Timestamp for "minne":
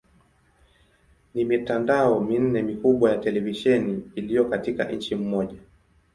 2.19-2.61